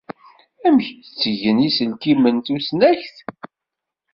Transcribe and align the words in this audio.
Amek 0.65 0.87
ay 0.91 1.01
ttgen 1.03 1.57
yiselkimen 1.63 2.37
tusnakt? 2.45 3.15